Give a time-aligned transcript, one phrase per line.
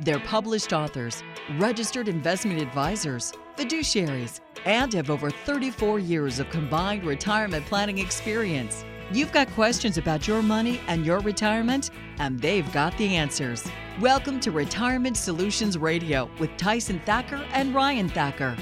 [0.00, 1.24] They're published authors,
[1.58, 8.84] registered investment advisors, fiduciaries, and have over 34 years of combined retirement planning experience.
[9.12, 11.90] You've got questions about your money and your retirement,
[12.20, 13.66] and they've got the answers.
[14.00, 18.56] Welcome to Retirement Solutions Radio with Tyson Thacker and Ryan Thacker.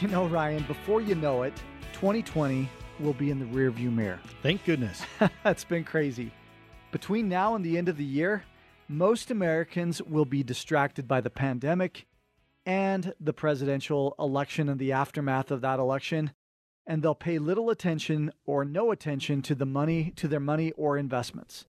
[0.00, 1.54] You know, Ryan, before you know it,
[1.94, 2.68] 2020
[3.00, 4.20] will be in the rearview mirror.
[4.44, 5.02] Thank goodness.
[5.42, 6.30] That's been crazy.
[6.94, 8.44] Between now and the end of the year,
[8.86, 12.06] most Americans will be distracted by the pandemic
[12.64, 16.30] and the presidential election and the aftermath of that election,
[16.86, 20.96] and they'll pay little attention or no attention to the money to their money or
[20.96, 21.66] investments.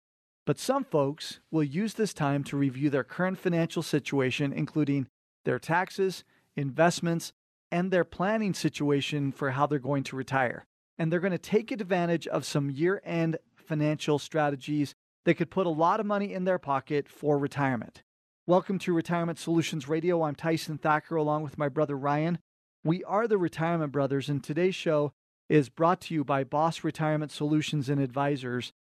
[0.46, 5.08] But some folks will use this time to review their current financial situation, including
[5.44, 6.22] their taxes,
[6.54, 7.32] investments,
[7.72, 10.64] and their planning situation for how they're going to retire.
[10.96, 14.94] And they're going to take advantage of some year end financial strategies
[15.28, 18.02] they could put a lot of money in their pocket for retirement.
[18.46, 20.22] Welcome to Retirement Solutions Radio.
[20.22, 22.38] I'm Tyson Thacker along with my brother Ryan.
[22.82, 25.12] We are the Retirement Brothers, and today's show
[25.50, 28.72] is brought to you by Boss Retirement Solutions and Advisors.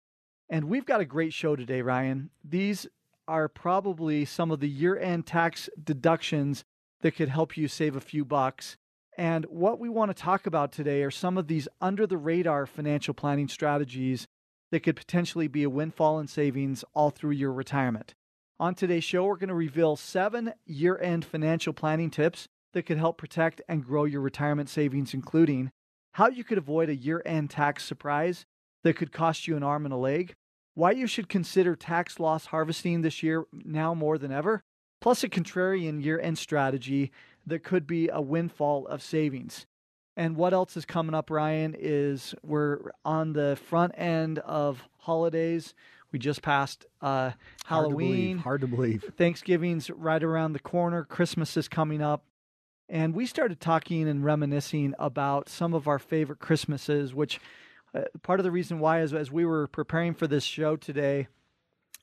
[0.48, 2.30] And we've got a great show today, Ryan.
[2.42, 2.86] These
[3.28, 6.64] are probably some of the year end tax deductions
[7.02, 8.78] that could help you save a few bucks.
[9.18, 12.64] And what we want to talk about today are some of these under the radar
[12.64, 14.26] financial planning strategies
[14.70, 18.14] that could potentially be a windfall in savings all through your retirement.
[18.60, 22.98] On today's show, we're going to reveal seven year end financial planning tips that could
[22.98, 25.70] help protect and grow your retirement savings, including
[26.12, 28.46] how you could avoid a year end tax surprise
[28.84, 30.34] that could cost you an arm and a leg,
[30.74, 34.62] why you should consider tax loss harvesting this year now more than ever,
[35.00, 37.10] plus a contrarian year end strategy
[37.46, 39.66] that could be a windfall of savings.
[40.18, 45.74] And what else is coming up, Ryan, is we're on the front end of holidays.
[46.10, 47.30] We just passed uh,
[47.64, 48.38] Halloween.
[48.38, 48.98] Hard to, believe.
[48.98, 49.14] Hard to believe.
[49.16, 51.04] Thanksgiving's right around the corner.
[51.04, 52.24] Christmas is coming up.
[52.88, 57.38] And we started talking and reminiscing about some of our favorite Christmases, which
[57.94, 61.28] uh, part of the reason why is as we were preparing for this show today,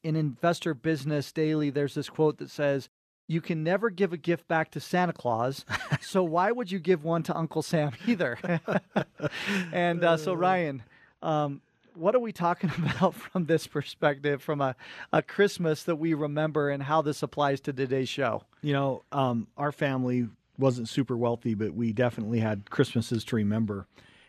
[0.03, 2.87] in Investor Business Daily, there's this quote that says,
[3.27, 5.65] you can never give a gift back to Santa Claus.
[6.01, 8.37] so why would you give one to Uncle Sam either?
[9.73, 10.83] and uh, so, Ryan,
[11.21, 11.61] um,
[11.95, 14.75] what are we talking about from this perspective, from a,
[15.11, 18.43] a Christmas that we remember, and how this applies to today's show?
[18.61, 20.27] You know, um, our family
[20.57, 23.87] wasn't super wealthy, but we definitely had Christmases to remember.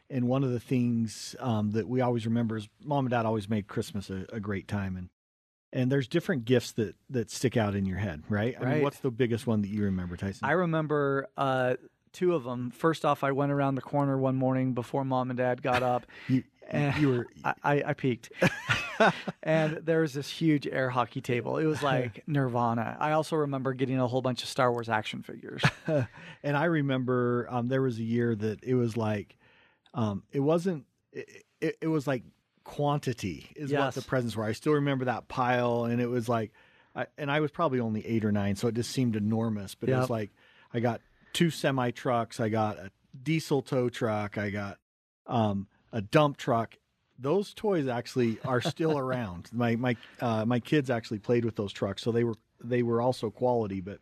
[0.08, 3.48] And one of the things um, that we always remember is mom and dad always
[3.48, 4.96] made Christmas a, a great time.
[4.96, 5.08] And
[5.76, 8.56] and there's different gifts that that stick out in your head, right?
[8.59, 8.75] I right.
[8.75, 10.48] mean, what's the biggest one that you remember, Tyson?
[10.48, 11.76] I remember uh,
[12.12, 12.70] two of them.
[12.70, 16.06] First off, I went around the corner one morning before mom and dad got up.
[16.28, 17.26] you, and you were
[17.62, 18.32] I, I peeked,
[19.42, 21.59] and there was this huge air hockey table.
[21.59, 22.97] It was like Nirvana.
[22.98, 25.62] I also remember getting a whole bunch of Star Wars action figures.
[26.42, 29.36] and I remember um, there was a year that it was like,
[29.94, 30.86] um, it wasn't.
[31.12, 32.22] It, it, it was like
[32.66, 33.78] quantity is yes.
[33.78, 34.44] what the presents were.
[34.44, 36.50] I still remember that pile, and it was like,
[36.97, 39.77] I, and I was probably only eight or nine, so it just seemed enormous.
[39.77, 39.97] But yep.
[39.97, 40.31] it was like,
[40.75, 41.00] I got
[41.32, 42.91] two semi trucks, I got a
[43.22, 44.78] diesel tow truck, I got
[45.28, 46.77] um, a dump truck.
[47.19, 49.48] Those toys actually are still around.
[49.53, 53.00] My my uh, my kids actually played with those trucks, so they were they were
[53.00, 53.81] also quality.
[53.81, 54.00] But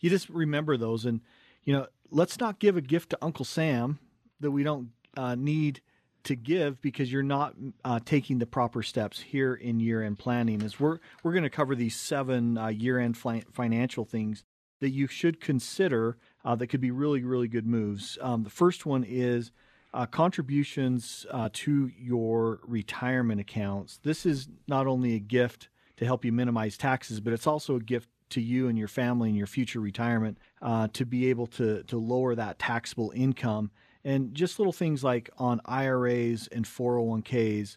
[0.00, 1.20] you just remember those, and
[1.64, 3.98] you know, let's not give a gift to Uncle Sam
[4.40, 5.82] that we don't uh, need
[6.26, 7.54] to give because you're not
[7.84, 10.60] uh, taking the proper steps here in year-end planning.
[10.62, 14.44] Is we're we're going to cover these seven uh, year-end fi- financial things
[14.80, 18.18] that you should consider uh, that could be really really good moves.
[18.20, 19.50] Um, the first one is
[19.94, 23.98] uh, contributions uh, to your retirement accounts.
[24.02, 27.80] This is not only a gift to help you minimize taxes, but it's also a
[27.80, 31.82] gift to you and your family and your future retirement uh, to be able to
[31.84, 33.70] to lower that taxable income
[34.06, 37.76] and just little things like on IRAs and 401ks.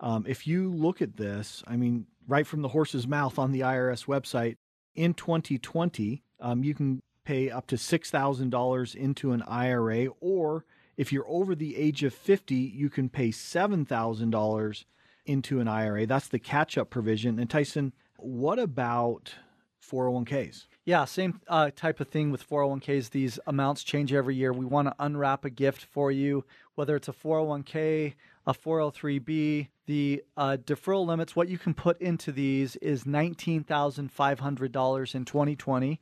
[0.00, 3.60] Um, if you look at this, I mean, right from the horse's mouth on the
[3.60, 4.56] IRS website,
[4.96, 10.64] in 2020, um, you can pay up to $6,000 into an IRA, or
[10.96, 14.84] if you're over the age of 50, you can pay $7,000
[15.26, 16.06] into an IRA.
[16.06, 17.38] That's the catch up provision.
[17.38, 19.32] And Tyson, what about
[19.80, 20.66] 401ks?
[20.84, 23.10] Yeah, same uh, type of thing with 401ks.
[23.10, 24.54] These amounts change every year.
[24.54, 26.46] We want to unwrap a gift for you,
[26.76, 28.14] whether it's a 401k,
[28.46, 29.68] a 403b.
[29.84, 36.00] The uh, deferral limits, what you can put into these is $19,500 in 2020,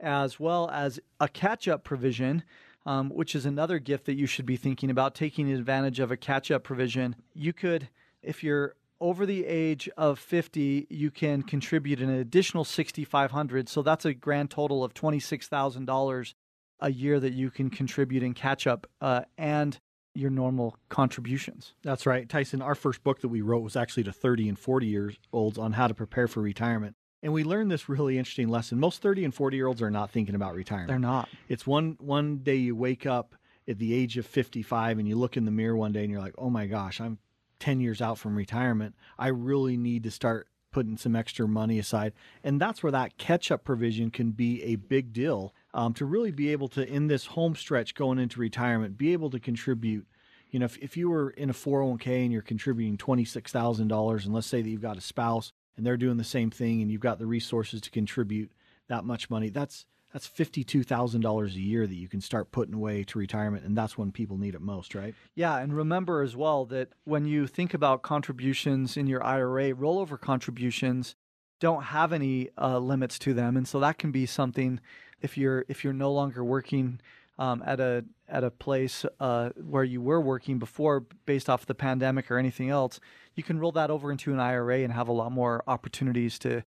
[0.00, 2.42] as well as a catch up provision.
[2.86, 6.18] Um, which is another gift that you should be thinking about taking advantage of a
[6.18, 7.16] catch up provision.
[7.32, 7.88] You could,
[8.22, 14.04] if you're over the age of 50, you can contribute an additional 6500 So that's
[14.04, 16.34] a grand total of $26,000
[16.80, 19.78] a year that you can contribute and catch up uh, and
[20.14, 21.74] your normal contributions.
[21.82, 22.28] That's right.
[22.28, 25.58] Tyson, our first book that we wrote was actually to 30 and 40 years olds
[25.58, 26.94] on how to prepare for retirement.
[27.22, 28.78] And we learned this really interesting lesson.
[28.78, 30.88] Most 30 and 40 year olds are not thinking about retirement.
[30.88, 31.28] They're not.
[31.48, 33.34] It's one one day you wake up
[33.66, 36.20] at the age of 55 and you look in the mirror one day and you're
[36.20, 37.18] like, "Oh my gosh, I'm
[37.64, 42.12] 10 years out from retirement, I really need to start putting some extra money aside.
[42.42, 46.30] And that's where that catch up provision can be a big deal um, to really
[46.30, 50.06] be able to, in this home stretch going into retirement, be able to contribute.
[50.50, 54.46] You know, if, if you were in a 401k and you're contributing $26,000, and let's
[54.46, 57.18] say that you've got a spouse and they're doing the same thing and you've got
[57.18, 58.52] the resources to contribute
[58.88, 63.18] that much money, that's that's $52,000 a year that you can start putting away to
[63.18, 63.64] retirement.
[63.64, 65.12] And that's when people need it most, right?
[65.34, 65.58] Yeah.
[65.58, 71.16] And remember as well that when you think about contributions in your IRA, rollover contributions
[71.58, 73.56] don't have any uh, limits to them.
[73.56, 74.78] And so that can be something
[75.20, 77.00] if you're if you're no longer working
[77.40, 81.74] um, at a at a place uh, where you were working before based off the
[81.74, 83.00] pandemic or anything else,
[83.34, 86.62] you can roll that over into an IRA and have a lot more opportunities to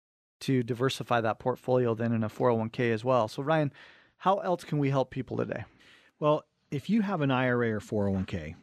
[0.44, 3.29] to diversify that portfolio then in a 401k as well.
[3.29, 3.73] So, Ryan,
[4.19, 5.64] how else can we help people today?
[6.19, 8.55] Well, if you have an IRA or 401k,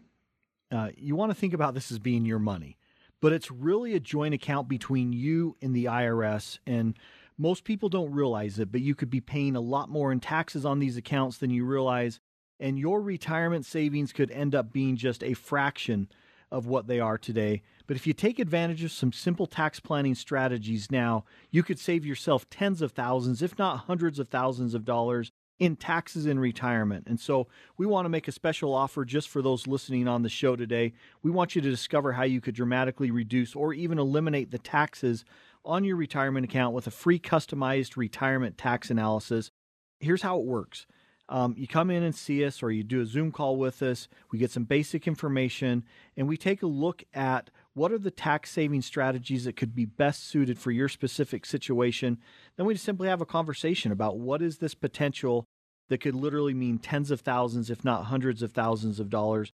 [0.72, 2.78] uh, you want to think about this as being your money,
[3.22, 6.60] but it's really a joint account between you and the IRS.
[6.66, 6.98] And
[7.38, 10.66] most people don't realize it, but you could be paying a lot more in taxes
[10.66, 12.20] on these accounts than you realize.
[12.60, 16.10] And your retirement savings could end up being just a fraction
[16.52, 17.64] of what they are today.
[17.92, 22.06] But if you take advantage of some simple tax planning strategies now, you could save
[22.06, 27.06] yourself tens of thousands, if not hundreds of thousands of dollars in taxes in retirement.
[27.06, 30.30] And so we want to make a special offer just for those listening on the
[30.30, 30.94] show today.
[31.22, 35.26] We want you to discover how you could dramatically reduce or even eliminate the taxes
[35.66, 39.52] on your retirement account with a free customized retirement tax analysis.
[40.00, 40.86] Here's how it works
[41.32, 44.10] um, you come in and see us, or you do a Zoom call with us.
[44.32, 45.86] We get some basic information,
[46.18, 49.86] and we take a look at what are the tax saving strategies that could be
[49.86, 52.18] best suited for your specific situation.
[52.58, 55.46] Then we just simply have a conversation about what is this potential
[55.90, 59.52] that could literally mean tens of thousands, if not hundreds of thousands of dollars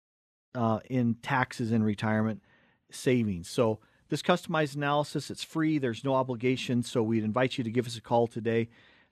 [0.53, 2.41] uh, in taxes and retirement
[2.89, 3.49] savings.
[3.49, 3.79] So
[4.09, 5.77] this customized analysis, it's free.
[5.77, 6.83] There's no obligation.
[6.83, 8.69] So we'd invite you to give us a call today.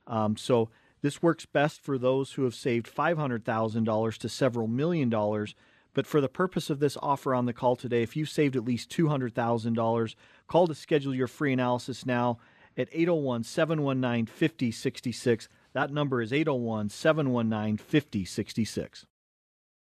[0.08, 0.70] Um, so
[1.02, 5.56] this works best for those who have saved $500,000 to several million dollars.
[5.94, 8.66] But for the purpose of this offer on the call today, if you've saved at
[8.66, 10.16] least $200,000,
[10.48, 12.40] call to schedule your free analysis now
[12.78, 15.50] at 801 719 5066.
[15.74, 19.06] That number is 801 719 5066.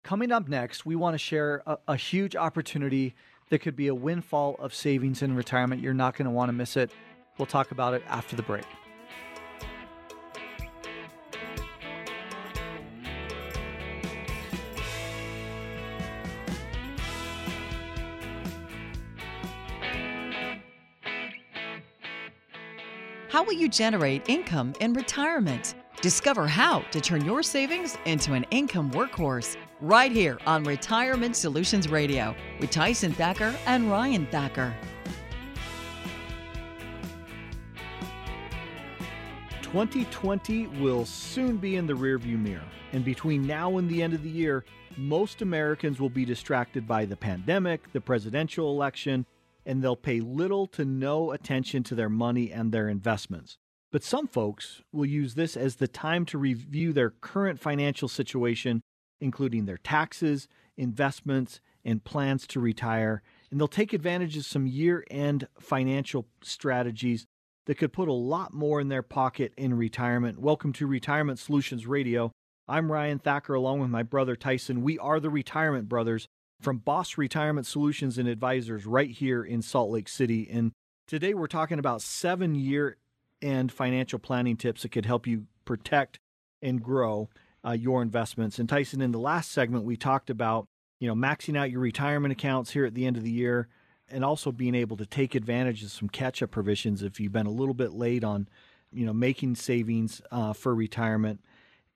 [0.03, 3.13] Coming up next, we want to share a, a, huge opportunity
[3.50, 5.81] that could be a windfall of savings in retirement.
[5.81, 6.89] You're not going to want to miss it.
[7.38, 8.66] We'll talk about it after the break.
[23.30, 25.76] How will you generate income in retirement?
[26.02, 31.88] Discover how to turn your savings into an income workhorse right here on Retirement Solutions
[31.90, 34.74] Radio with Tyson Thacker and Ryan Thacker.
[39.62, 44.16] Twenty twenty will soon be in the rearview mirror, and between now and the end
[44.16, 44.66] of the year,
[44.98, 49.24] most Americans will be distracted by the pandemic, the presidential election,
[49.69, 53.59] and they'll pay little to no attention to their money and their investments.
[53.92, 58.81] But some folks will use this as the time to review their current financial situation,
[59.21, 63.21] including their taxes, investments, and plans to retire.
[63.52, 67.28] And they'll take advantage of some year end financial strategies
[67.68, 70.40] that could put a lot more in their pocket in retirement.
[70.40, 72.31] Welcome to Retirement Solutions Radio.
[72.68, 74.81] I'm Ryan Thacker along with my brother Tyson.
[74.81, 76.28] We are the Retirement Brothers
[76.59, 80.47] from Boss Retirement Solutions and Advisors right here in Salt Lake City.
[80.51, 80.71] And
[81.07, 82.97] today we're talking about seven year
[83.42, 86.19] end financial planning tips that could help you protect
[86.61, 87.30] and grow
[87.66, 88.59] uh, your investments.
[88.59, 90.66] And Tyson, in the last segment, we talked about
[90.99, 93.68] you know maxing out your retirement accounts here at the end of the year.
[94.11, 97.45] and also being able to take advantage of some catch up provisions if you've been
[97.45, 98.47] a little bit late on,
[98.92, 101.39] you know, making savings uh, for retirement.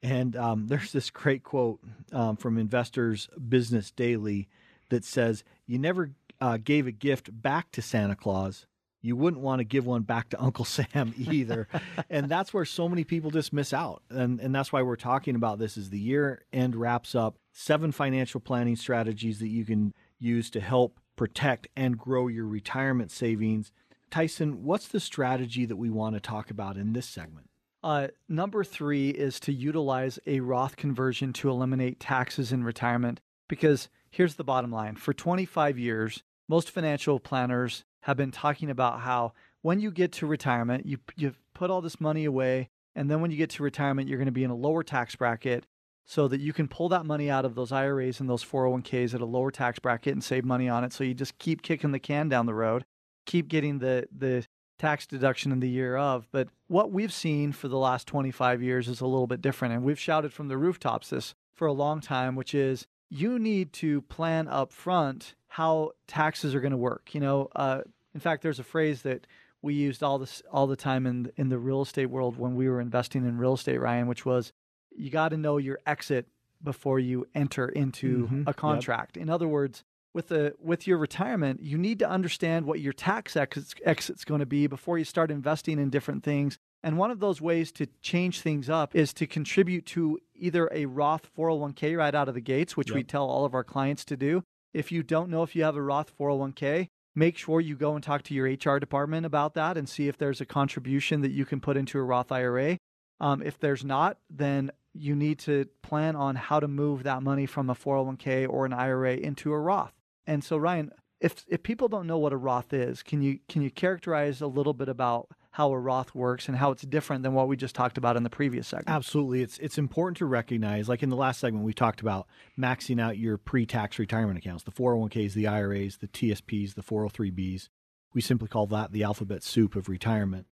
[0.03, 1.79] And um, there's this great quote
[2.11, 4.47] um, from Investors Business Daily
[4.89, 8.67] that says, "You never uh, gave a gift back to Santa Claus."
[9.05, 11.67] You wouldn't want to give one back to Uncle Sam either.
[12.09, 14.01] and that's where so many people just miss out.
[14.09, 17.35] And, and that's why we're talking about this as the year end wraps up.
[17.51, 23.11] Seven financial planning strategies that you can use to help protect and grow your retirement
[23.11, 23.71] savings.
[24.09, 27.49] Tyson, what's the strategy that we want to talk about in this segment?
[27.83, 33.19] Uh, number three is to utilize a Roth conversion to eliminate taxes in retirement.
[33.49, 39.01] Because here's the bottom line for 25 years, most financial planners have been talking about
[39.01, 42.69] how when you get to retirement, you, you put all this money away.
[42.95, 45.15] And then when you get to retirement, you're going to be in a lower tax
[45.15, 45.65] bracket
[46.05, 49.21] so that you can pull that money out of those IRAs and those 401ks at
[49.21, 50.93] a lower tax bracket and save money on it.
[50.93, 52.85] So you just keep kicking the can down the road,
[53.25, 54.45] keep getting the the
[54.83, 56.27] tax deduction in the year of.
[56.33, 59.73] But what we've seen for the last 25 years is a little bit different.
[59.73, 63.71] And we've shouted from the rooftops this for a long time, which is you need
[63.73, 67.13] to plan up front how taxes are going to work.
[67.13, 67.81] You know, uh,
[68.13, 69.25] in fact, there's a phrase that
[69.61, 72.67] we used all this all the time in in the real estate world when we
[72.67, 74.51] were investing in real estate, Ryan, which was
[74.93, 76.27] you got to know your exit
[76.61, 78.43] before you enter into mm-hmm.
[78.47, 79.15] a contract.
[79.15, 79.23] Yep.
[79.23, 83.35] In other words, with the with your retirement, you need to understand what your tax
[83.35, 86.57] exit's, exit's going to be before you start investing in different things.
[86.83, 90.85] And one of those ways to change things up is to contribute to either a
[90.85, 92.95] Roth 401k right out of the gates, which yep.
[92.95, 94.43] we tell all of our clients to do.
[94.73, 98.03] If you don't know if you have a Roth 401k, make sure you go and
[98.03, 101.45] talk to your HR department about that and see if there's a contribution that you
[101.45, 102.77] can put into a Roth IRA.
[103.21, 107.45] Um, if there's not, then you need to plan on how to move that money
[107.45, 109.93] from a 401k or an IRA into a Roth.
[110.25, 110.91] And so, Ryan,
[111.23, 114.47] if if people don't know what a Roth is, can you can you characterize a
[114.47, 117.75] little bit about how a Roth works and how it's different than what we just
[117.75, 118.89] talked about in the previous segment?
[118.89, 120.89] Absolutely, it's it's important to recognize.
[120.89, 122.27] Like in the last segment, we talked about
[122.59, 127.69] maxing out your pre-tax retirement accounts, the 401ks, the IRAs, the TSPs, the 403bs.
[128.13, 130.47] We simply call that the alphabet soup of retirement.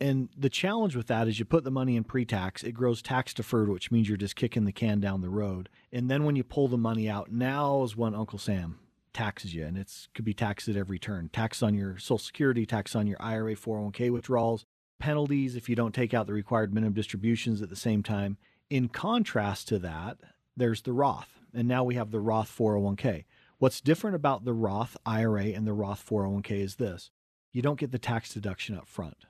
[0.00, 3.02] And the challenge with that is you put the money in pre tax, it grows
[3.02, 5.68] tax deferred, which means you're just kicking the can down the road.
[5.92, 8.78] And then when you pull the money out, now is when Uncle Sam
[9.12, 9.64] taxes you.
[9.64, 13.06] And it could be taxed at every turn tax on your Social Security, tax on
[13.06, 14.64] your IRA 401k withdrawals,
[14.98, 18.36] penalties if you don't take out the required minimum distributions at the same time.
[18.70, 20.18] In contrast to that,
[20.56, 21.40] there's the Roth.
[21.54, 23.24] And now we have the Roth 401k.
[23.58, 27.10] What's different about the Roth IRA and the Roth 401k is this
[27.52, 29.24] you don't get the tax deduction up front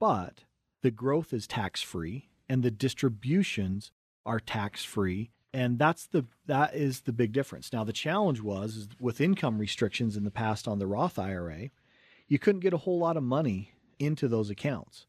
[0.00, 0.44] but
[0.82, 3.92] the growth is tax free and the distributions
[4.26, 7.72] are tax free and that's the that is the big difference.
[7.72, 11.70] Now the challenge was with income restrictions in the past on the Roth IRA,
[12.28, 15.06] you couldn't get a whole lot of money into those accounts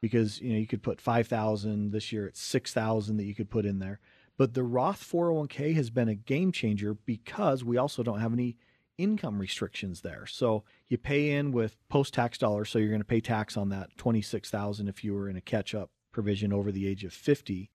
[0.00, 3.66] because you know you could put 5000 this year it's 6000 that you could put
[3.66, 4.00] in there.
[4.38, 8.56] But the Roth 401k has been a game changer because we also don't have any
[8.98, 10.26] income restrictions there.
[10.26, 13.96] So you pay in with post-tax dollars, so you're going to pay tax on that
[13.98, 17.70] 26,000 if you were in a catch-up provision over the age of 50.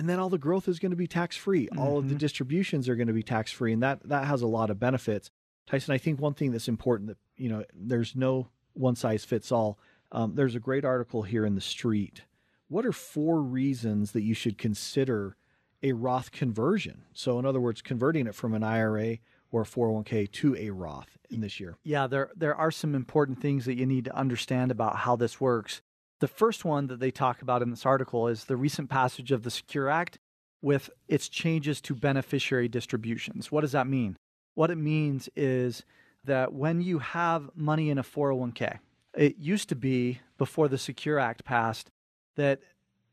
[0.00, 1.66] And then all the growth is going to be tax-free.
[1.66, 1.78] Mm-hmm.
[1.78, 2.20] All of the mm-hmm.
[2.20, 5.30] distributions are going to be tax-free and that that has a lot of benefits.
[5.66, 9.52] Tyson, I think one thing that's important that, you know, there's no one size fits
[9.52, 9.78] all.
[10.10, 12.22] Um, there's a great article here in the street.
[12.68, 15.36] What are four reasons that you should consider
[15.82, 17.02] a Roth conversion?
[17.12, 19.18] So, in other words, converting it from an IRA
[19.52, 21.76] or a 401k to a Roth in this year?
[21.84, 25.42] Yeah, there there are some important things that you need to understand about how this
[25.42, 25.82] works.
[26.20, 29.42] The first one that they talk about in this article is the recent passage of
[29.42, 30.18] the Secure Act
[30.62, 33.50] with its changes to beneficiary distributions.
[33.50, 34.16] What does that mean?
[34.54, 35.84] What it means is
[36.24, 38.78] that when you have money in a 401k,
[39.16, 41.90] it used to be before the Secure Act passed
[42.36, 42.60] that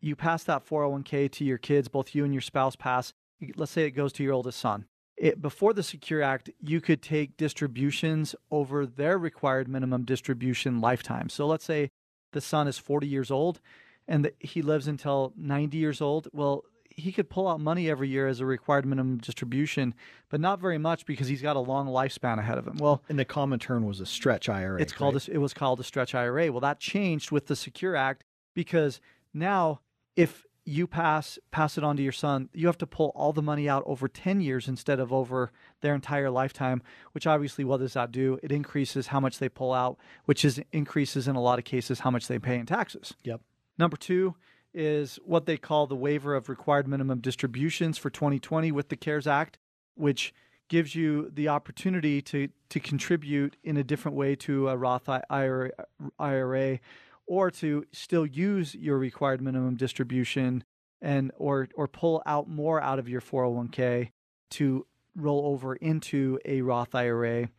[0.01, 3.13] you pass that 401k to your kids, both you and your spouse pass.
[3.55, 4.85] Let's say it goes to your oldest son
[5.17, 11.29] it, before the Secure Act, you could take distributions over their required minimum distribution lifetime.
[11.29, 11.89] So let's say
[12.31, 13.60] the son is 40 years old
[14.07, 16.27] and the, he lives until 90 years old.
[16.34, 19.93] Well, he could pull out money every year as a required minimum distribution,
[20.29, 22.77] but not very much because he's got a long lifespan ahead of him.
[22.77, 24.81] Well, and the common term was a stretch IRA.
[24.81, 25.27] It's called right?
[25.27, 26.51] a, it was called a stretch IRA.
[26.51, 28.24] Well, that changed with the Secure Act
[28.55, 29.00] because
[29.34, 29.81] now
[30.15, 33.41] if you pass pass it on to your son you have to pull all the
[33.41, 36.83] money out over 10 years instead of over their entire lifetime
[37.13, 38.38] which obviously what does that do?
[38.43, 42.01] It increases how much they pull out which is increases in a lot of cases
[42.01, 43.13] how much they pay in taxes.
[43.24, 43.39] Yep.
[43.77, 44.36] Number 2
[44.74, 49.25] is what they call the waiver of required minimum distributions for 2020 with the CARES
[49.25, 49.57] Act
[49.95, 50.33] which
[50.67, 55.71] gives you the opportunity to to contribute in a different way to a Roth IRA,
[56.19, 56.79] IRA
[57.27, 60.63] or to still use your required minimum distribution
[61.01, 64.10] and or or pull out more out of your 401k
[64.51, 67.50] to roll over into a Roth IRA.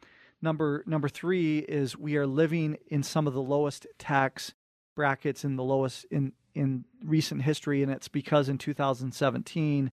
[0.41, 4.55] Number number 3 is we are living in some of the lowest tax
[4.97, 9.93] brackets in the lowest in in recent history and it's because in 2017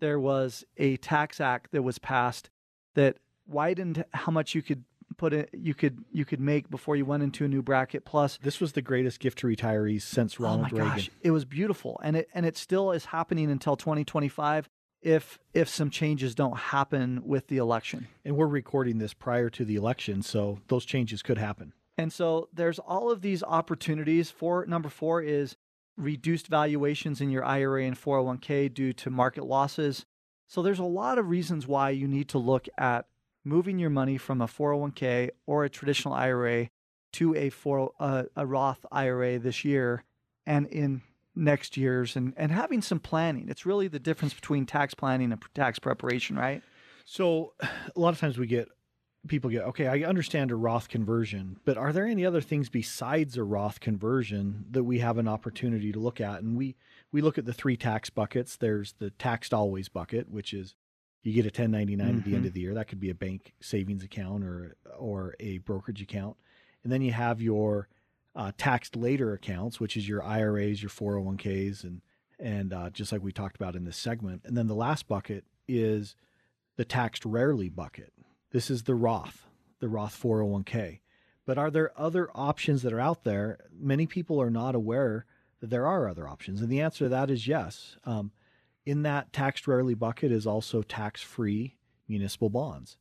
[0.00, 2.50] there was a tax act that was passed
[2.94, 4.84] that widened how much you could
[5.20, 8.38] put it you could you could make before you went into a new bracket plus
[8.42, 10.96] this was the greatest gift to retirees since oh Ronald oh my Reagan.
[10.96, 14.70] Gosh, it was beautiful and it and it still is happening until 2025
[15.02, 18.08] if if some changes don't happen with the election.
[18.24, 21.72] And we're recording this prior to the election, so those changes could happen.
[21.96, 24.30] And so there's all of these opportunities.
[24.30, 25.56] For number 4 is
[25.96, 30.06] reduced valuations in your IRA and 401k due to market losses.
[30.46, 33.06] So there's a lot of reasons why you need to look at
[33.44, 36.68] moving your money from a 401k or a traditional IRA
[37.12, 40.04] to a for uh, a Roth IRA this year
[40.46, 41.02] and in
[41.34, 43.48] next year's and and having some planning.
[43.48, 46.62] It's really the difference between tax planning and tax preparation, right?
[47.04, 48.68] So a lot of times we get
[49.28, 53.36] people get okay, I understand a Roth conversion, but are there any other things besides
[53.36, 56.42] a Roth conversion that we have an opportunity to look at?
[56.42, 56.76] And we
[57.12, 58.56] we look at the three tax buckets.
[58.56, 60.74] There's the taxed always bucket, which is
[61.22, 62.18] you get a 1099 mm-hmm.
[62.18, 62.46] at the end mm-hmm.
[62.46, 62.74] of the year.
[62.74, 66.36] That could be a bank savings account or or a brokerage account.
[66.82, 67.88] And then you have your
[68.34, 72.00] uh, taxed later accounts, which is your IRAs, your 401ks, and
[72.38, 74.42] and uh, just like we talked about in this segment.
[74.44, 76.16] And then the last bucket is
[76.76, 78.12] the taxed rarely bucket.
[78.50, 79.46] This is the Roth,
[79.80, 81.00] the Roth 401k.
[81.44, 83.58] But are there other options that are out there?
[83.78, 85.26] Many people are not aware
[85.60, 87.96] that there are other options, and the answer to that is yes.
[88.04, 88.32] Um,
[88.86, 91.76] in that taxed rarely bucket is also tax free
[92.08, 92.96] municipal bonds.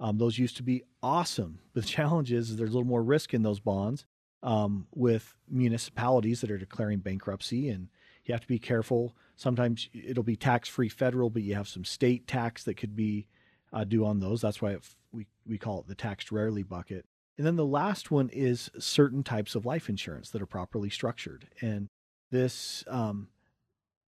[0.00, 1.60] Um, those used to be awesome.
[1.74, 4.04] The challenge is, there's a little more risk in those bonds
[4.42, 7.88] um, with municipalities that are declaring bankruptcy, and
[8.24, 9.16] you have to be careful.
[9.36, 13.26] Sometimes it'll be tax free federal, but you have some state tax that could be
[13.72, 14.42] uh, due on those.
[14.42, 17.06] That's why it, we, we call it the taxed rarely bucket.
[17.38, 21.48] And then the last one is certain types of life insurance that are properly structured.
[21.62, 21.88] And
[22.30, 23.28] this um,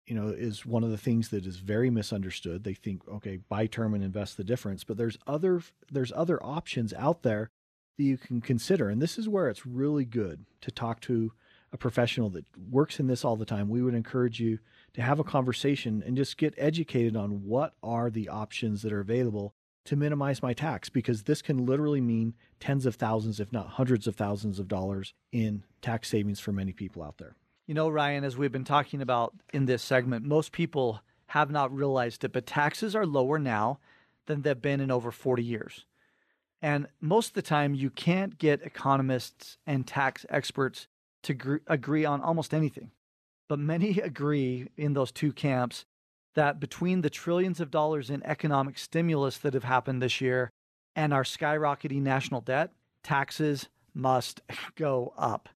[0.07, 2.65] you know, is one of the things that is very misunderstood.
[2.65, 6.93] They think, okay, buy term and invest the difference, but there's other there's other options
[6.95, 7.51] out there
[7.97, 11.33] that you can consider, and this is where it's really good to talk to
[11.73, 13.69] a professional that works in this all the time.
[13.69, 14.61] We would encourage you
[14.95, 19.01] to have a conversation and just get educated on what are the options that are
[19.01, 19.55] available
[19.87, 24.07] to minimize my tax because this can literally mean tens of thousands, if not hundreds
[24.07, 27.35] of thousands of dollars in tax savings for many people out there.
[27.67, 31.75] You know, Ryan, as we've been talking about in this segment, most people have not
[31.75, 33.79] realized it, but taxes are lower now
[34.27, 35.87] than they've been in over 40 years.
[36.61, 40.89] And most of the time, you can't get economists and tax experts
[41.23, 42.91] to gr- agree on almost anything.
[43.49, 45.87] But many agree in those two camps
[46.35, 50.51] that between the trillions of dollars in economic stimulus that have happened this year
[50.95, 52.73] and our skyrocketing national debt,
[53.03, 54.43] taxes must
[54.75, 55.49] go up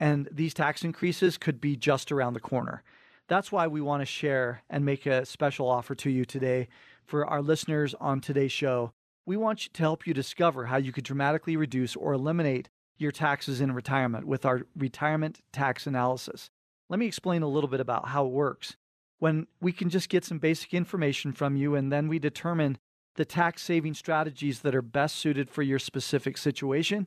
[0.00, 2.82] and these tax increases could be just around the corner.
[3.28, 6.68] That's why we want to share and make a special offer to you today
[7.04, 8.92] for our listeners on today's show.
[9.26, 13.60] We want to help you discover how you could dramatically reduce or eliminate your taxes
[13.60, 16.50] in retirement with our retirement tax analysis.
[16.88, 18.76] Let me explain a little bit about how it works.
[19.18, 22.78] When we can just get some basic information from you and then we determine
[23.16, 27.06] the tax saving strategies that are best suited for your specific situation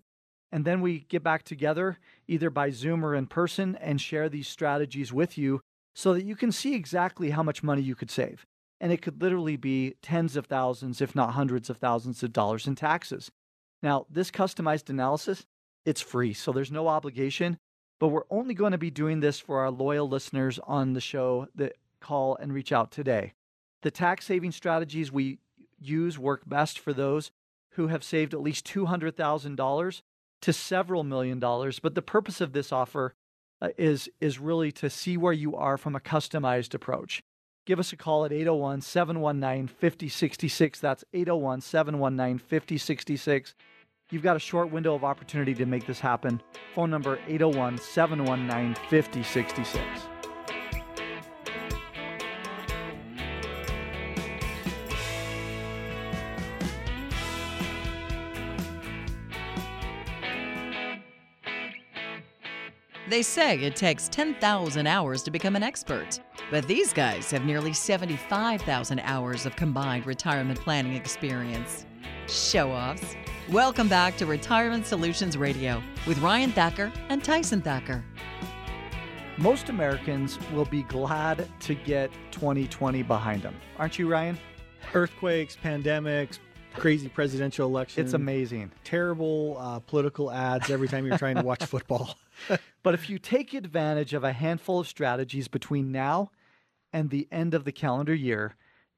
[0.54, 4.48] and then we get back together either by Zoom or in person and share these
[4.48, 5.62] strategies with you
[5.96, 8.46] so that you can see exactly how much money you could save.
[8.80, 12.68] And it could literally be tens of thousands, if not hundreds of thousands of dollars
[12.68, 13.32] in taxes.
[13.82, 15.44] Now, this customized analysis,
[15.88, 17.58] it's free, so there's no obligation,
[18.00, 21.48] but we're only going to be doing this for our loyal listeners on the show
[21.56, 23.34] that call and reach out today.
[23.82, 25.40] The tax saving strategies we
[25.80, 27.32] use work best for those
[27.72, 30.02] who have saved at least $200,000
[30.44, 31.80] to several million dollars.
[31.80, 33.14] But the purpose of this offer
[33.62, 37.24] uh, is, is really to see where you are from a customized approach.
[37.66, 40.80] Give us a call at 801 719 5066.
[40.82, 43.56] That's 801 719 5066.
[44.12, 46.42] You've got a short window of opportunity to make this happen.
[46.76, 50.13] Phone number 801 719 5066.
[63.14, 67.72] They say it takes 10,000 hours to become an expert, but these guys have nearly
[67.72, 71.86] 75,000 hours of combined retirement planning experience.
[72.28, 73.16] Show offs.
[73.52, 78.04] Welcome back to Retirement Solutions Radio with Ryan Thacker and Tyson Thacker.
[79.38, 83.56] Most Americans will be glad to get 2020 behind them.
[83.78, 84.40] Aren't you, Ryan?
[84.92, 86.40] Earthquakes, pandemics,
[86.74, 88.04] crazy presidential election.
[88.04, 88.72] It's amazing.
[88.84, 92.18] Terrible uh, political ads every time you're trying to watch football.
[92.84, 96.32] but if you take advantage of a handful of strategies between now
[96.92, 98.56] and the end of the calendar year,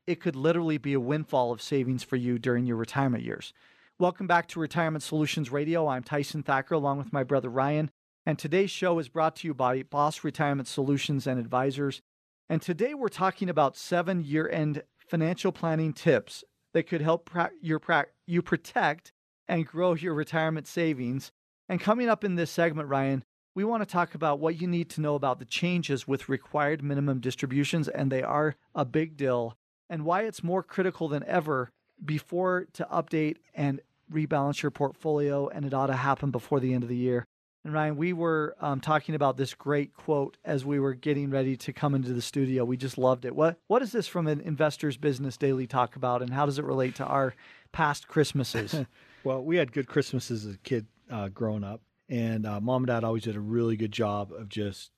[0.08, 3.54] it could literally be a windfall of savings for you during your retirement years.
[3.98, 5.88] Welcome back to Retirement Solutions Radio.
[5.88, 7.90] I'm Tyson Thacker along with my brother Ryan.
[8.26, 12.02] And today's show is brought to you by Boss Retirement Solutions and Advisors.
[12.50, 16.44] And today we're talking about seven year end financial planning tips
[16.74, 19.12] that could help pra- your pra- you protect
[19.48, 21.32] and grow your retirement savings.
[21.70, 23.24] And coming up in this segment, Ryan,
[23.56, 26.84] we want to talk about what you need to know about the changes with required
[26.84, 29.58] minimum distributions, and they are a big deal,
[29.90, 31.72] and why it's more critical than ever
[32.04, 33.80] before to update and
[34.12, 37.26] rebalance your portfolio, and it ought to happen before the end of the year.
[37.64, 41.58] And Ryan, we were um, talking about this great quote as we were getting ready
[41.58, 42.64] to come into the studio.
[42.64, 43.36] We just loved it.
[43.36, 46.66] What What is this from an Investor's Business Daily talk about, and how does it
[46.66, 47.34] relate to our
[47.72, 48.86] past Christmases?
[49.24, 52.88] well, we had good Christmases as a kid uh, growing up, and uh, mom and
[52.88, 54.92] dad always did a really good job of just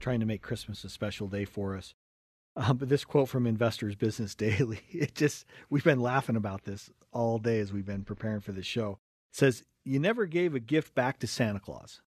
[0.00, 1.94] trying to make Christmas a special day for us.
[2.56, 6.90] Uh, but this quote from Investors Business Daily, it just we've been laughing about this
[7.12, 8.98] all day as we've been preparing for this show.
[9.32, 12.00] It says you never gave a gift back to Santa Claus.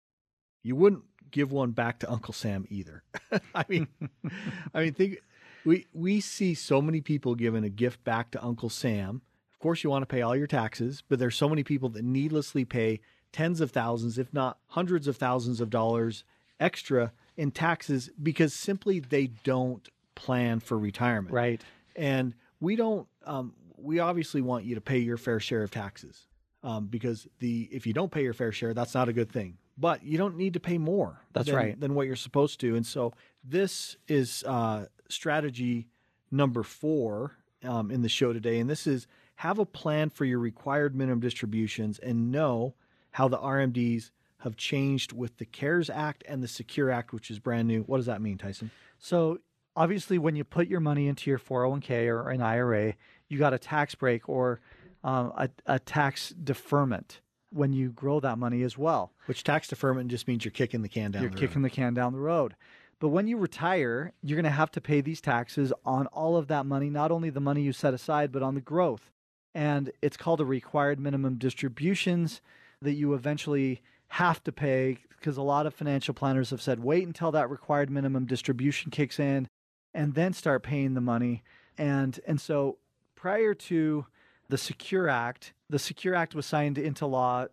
[0.63, 3.03] You wouldn't give one back to Uncle Sam either.
[3.55, 3.89] I mean,
[4.75, 5.19] I mean, think
[5.65, 9.23] we we see so many people giving a gift back to Uncle Sam.
[9.53, 12.05] Of course, you want to pay all your taxes, but there's so many people that
[12.05, 13.01] needlessly pay
[13.33, 16.25] tens of thousands, if not hundreds of thousands of dollars
[16.59, 21.35] extra in taxes because simply they don't plan for retirement.
[21.35, 21.63] Right.
[21.95, 23.07] And we don't.
[23.25, 26.27] Um, we obviously want you to pay your fair share of taxes
[26.63, 29.59] um, because the if you don't pay your fair share, that's not a good thing.
[29.79, 31.21] But you don't need to pay more.
[31.33, 31.81] That's than, right.
[31.81, 32.77] Than what you're supposed to.
[32.77, 33.13] And so
[33.45, 35.89] this is uh, strategy
[36.31, 40.39] number four um, in the show today, and this is have a plan for your
[40.39, 42.75] required minimum distributions and know
[43.17, 47.39] how the RMDs have changed with the CARES Act and the Secure Act, which is
[47.39, 47.81] brand new.
[47.85, 48.71] What does that mean, Tyson?
[48.99, 49.39] So
[49.75, 52.93] obviously, when you put your money into your 401k or an IRA,
[53.31, 54.61] you got a tax break or
[55.03, 59.13] um, a, a tax deferment when you grow that money as well.
[59.25, 61.23] Which tax deferment just means you're kicking the can down.
[61.23, 61.71] You're the kicking road.
[61.71, 62.55] the can down the road.
[63.01, 66.49] But when you retire, you're going to have to pay these taxes on all of
[66.49, 69.11] that money, not only the money you set aside, but on the growth.
[69.55, 72.43] And it's called a required minimum distributions
[72.83, 77.07] that you eventually have to pay because a lot of financial planners have said wait
[77.07, 79.49] until that required minimum distribution kicks in
[79.95, 81.43] and then start paying the money.
[81.79, 82.79] And and so
[83.15, 84.07] prior to
[84.49, 85.53] the Secure Act.
[85.69, 87.47] The Secure Act was signed into law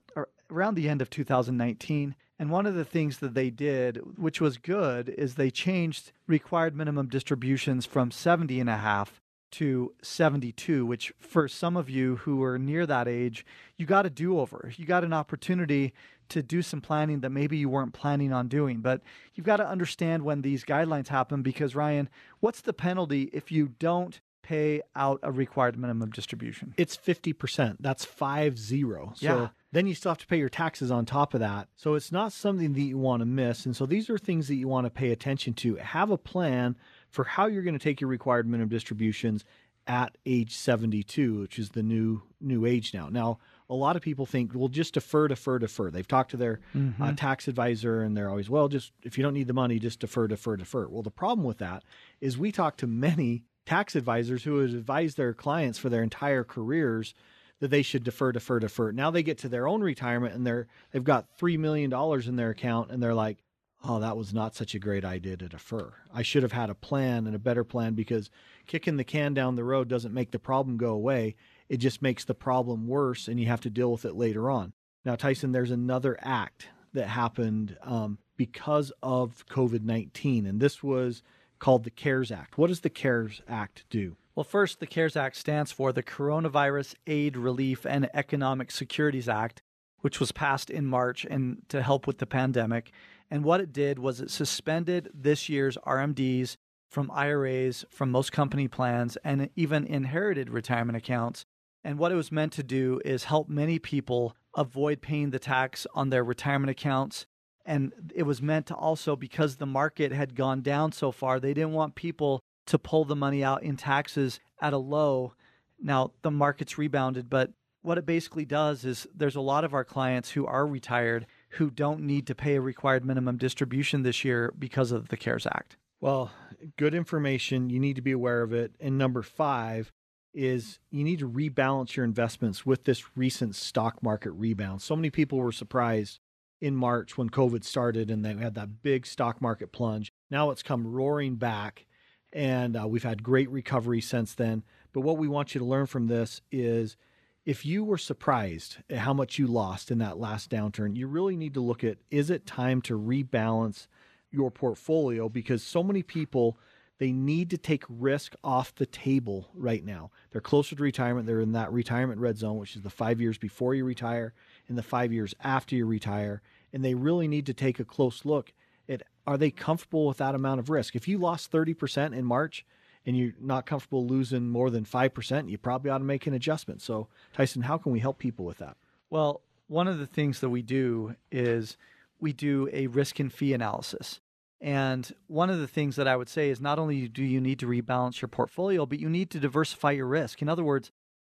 [0.52, 2.16] around the end of 2019.
[2.40, 6.76] And one of the things that they did, which was good, is they changed required
[6.76, 9.22] minimum distributions from 70 and a half
[9.54, 13.46] to 72, which for some of you who are near that age,
[13.78, 14.72] you got a do over.
[14.76, 15.94] You got an opportunity
[16.30, 18.80] to do some planning that maybe you weren't planning on doing.
[18.80, 19.02] But
[19.36, 23.70] you've got to understand when these guidelines happen because, Ryan, what's the penalty if you
[23.80, 26.76] don't pay out a required minimum distribution.
[26.78, 27.78] It's 50%.
[27.80, 29.14] That's 5 0.
[29.16, 29.48] So yeah.
[29.72, 31.70] then you still have to pay your taxes on top of that.
[31.76, 33.66] So it's not something that you want to miss.
[33.66, 35.78] And so these are things that you want to pay attention to.
[35.78, 36.76] Have a plan
[37.14, 39.46] for how you're going to take your required minimum distributions
[39.86, 43.08] at age 72, which is the new new age now.
[43.10, 43.38] Now,
[43.70, 45.92] a lot of people think, well, just defer, defer, defer.
[45.92, 47.04] They've talked to their uh, mm-hmm.
[47.04, 50.00] uh, tax advisor and they're always, well, just if you don't need the money, just
[50.00, 50.88] defer, defer, defer.
[50.88, 51.84] Well, the problem with that
[52.20, 56.44] is we talk to many tax advisors who have advised their clients for their entire
[56.44, 57.14] careers
[57.60, 58.92] that they should defer, defer, defer.
[58.92, 62.36] Now they get to their own retirement and they're they've got three million dollars in
[62.36, 63.43] their account and they're like,
[63.84, 65.94] oh, that was not such a great idea to defer.
[66.14, 68.30] I should have had a plan and a better plan because
[68.66, 71.36] kicking the can down the road doesn't make the problem go away.
[71.70, 74.74] It just makes the problem worse and you have to deal with it later on.
[75.06, 81.24] Now, Tyson, there's another act that happened um, because of COVID 19, and this was
[81.60, 82.58] called the CARES Act.
[82.58, 84.16] What does the CARES Act do?
[84.36, 89.62] Well, first, the CARES Act stands for the Coronavirus Aid, Relief, and Economic Securities Act,
[90.00, 92.92] which was passed in March and to help with the pandemic.
[93.34, 96.56] And what it did was it suspended this year's RMDs
[96.88, 101.44] from IRAs, from most company plans, and even inherited retirement accounts.
[101.84, 105.88] And what it was meant to do is help many people avoid paying the tax
[105.96, 107.26] on their retirement accounts
[107.66, 111.54] And it was meant to also, because the market had gone down so far, they
[111.54, 115.34] didn't want people to pull the money out in taxes at a low.
[115.82, 119.84] Now, the market's rebounded, but what it basically does is there's a lot of our
[119.84, 124.54] clients who are retired who don't need to pay a required minimum distribution this year
[124.58, 125.78] because of the CARES Act.
[126.02, 126.32] Well,
[126.78, 127.70] good information.
[127.70, 128.76] You need to be aware of it.
[128.80, 129.92] And number five
[130.34, 134.82] is you need to rebalance your investments with this recent stock market rebound.
[134.82, 136.20] So many people were surprised
[136.60, 140.12] in March when COVID started and they had that big stock market plunge.
[140.32, 141.86] Now it's come roaring back
[142.32, 144.64] and uh, we've had great recovery since then.
[144.92, 146.98] But what we want you to learn from this is
[147.46, 151.36] if you were surprised at how much you lost in that last downturn, you really
[151.36, 153.88] need to look at is it time to rebalance
[154.32, 156.58] your portfolio because so many people
[157.00, 160.12] they need to take risk off the table right now.
[160.32, 161.26] They're closer to retirement.
[161.26, 164.34] They're in that retirement red zone, which is the five years before you retire
[164.70, 166.42] and the five years after you retire.
[166.72, 168.54] And they really need to take a close look
[168.88, 170.96] at are they comfortable with that amount of risk?
[170.96, 172.66] If you lost 30% in March,
[173.06, 176.82] and you're not comfortable losing more than 5%, you probably ought to make an adjustment.
[176.82, 178.78] So, Tyson, how can we help people with that?
[179.10, 181.78] Well, one of the things that we do is
[182.20, 184.20] we do a risk and fee analysis.
[184.62, 187.60] And one of the things that I would say is not only do you need
[187.60, 190.42] to rebalance your portfolio, but you need to diversify your risk.
[190.42, 190.92] In other words,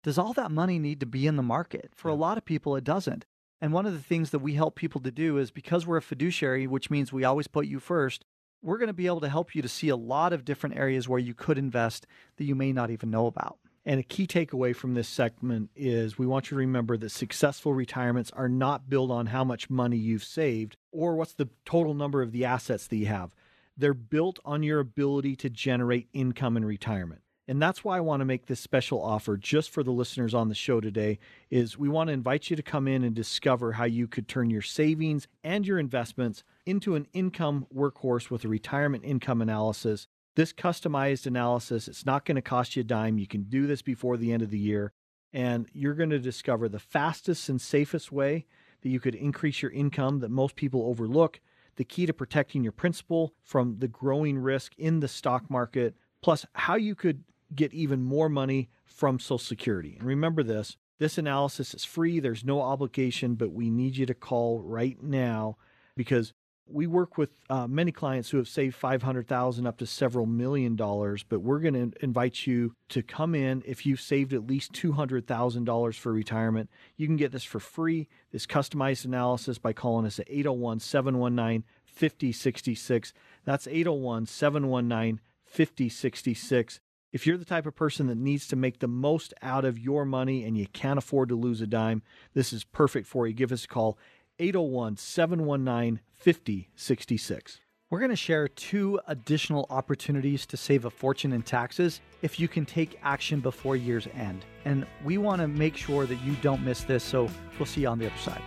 [0.04, 1.90] does all that money need to be in the market?
[1.96, 3.24] For a lot of people, it doesn't.
[3.60, 6.02] And one of the things that we help people to do is because we're a
[6.02, 8.24] fiduciary, which means we always put you first,
[8.66, 11.08] we're going to be able to help you to see a lot of different areas
[11.08, 12.04] where you could invest
[12.36, 13.58] that you may not even know about.
[13.84, 17.72] And a key takeaway from this segment is we want you to remember that successful
[17.72, 22.22] retirements are not built on how much money you've saved or what's the total number
[22.22, 23.36] of the assets that you have.
[23.76, 27.20] They're built on your ability to generate income in retirement.
[27.48, 30.48] And that's why I want to make this special offer just for the listeners on
[30.48, 33.84] the show today is we want to invite you to come in and discover how
[33.84, 39.04] you could turn your savings and your investments into an income workhorse with a retirement
[39.04, 40.08] income analysis.
[40.34, 43.16] This customized analysis, it's not going to cost you a dime.
[43.16, 44.92] You can do this before the end of the year
[45.32, 48.46] and you're going to discover the fastest and safest way
[48.82, 51.40] that you could increase your income that most people overlook,
[51.76, 56.46] the key to protecting your principal from the growing risk in the stock market, plus
[56.54, 57.22] how you could
[57.54, 59.96] get even more money from Social Security.
[59.98, 64.14] And remember this this analysis is free, there's no obligation, but we need you to
[64.14, 65.58] call right now
[65.94, 66.32] because
[66.68, 71.22] we work with uh, many clients who have saved 500,000 up to several million dollars,
[71.22, 75.94] but we're going to invite you to come in if you've saved at least $200,000
[75.94, 76.68] for retirement.
[76.96, 83.12] You can get this for free, this customized analysis by calling us at 801-719 5066.
[83.44, 86.80] That's 801 719 5066.
[87.16, 90.04] If you're the type of person that needs to make the most out of your
[90.04, 92.02] money and you can't afford to lose a dime,
[92.34, 93.32] this is perfect for you.
[93.32, 93.96] Give us a call
[94.38, 97.60] 801 719 5066.
[97.88, 102.48] We're going to share two additional opportunities to save a fortune in taxes if you
[102.48, 104.44] can take action before year's end.
[104.66, 107.88] And we want to make sure that you don't miss this, so we'll see you
[107.88, 108.42] on the other side.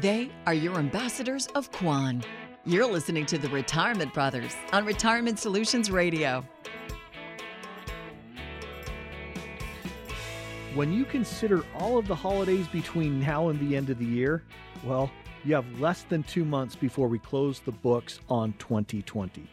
[0.00, 2.24] They are your ambassadors of Kwan.
[2.68, 6.44] You're listening to the Retirement Brothers on Retirement Solutions Radio.
[10.74, 14.42] When you consider all of the holidays between now and the end of the year,
[14.82, 15.12] well,
[15.44, 19.46] you have less than two months before we close the books on 2020.